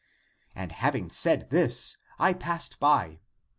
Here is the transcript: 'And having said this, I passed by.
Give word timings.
'And 0.55 0.71
having 0.71 1.11
said 1.11 1.51
this, 1.51 1.97
I 2.17 2.33
passed 2.33 2.79
by. 2.79 3.19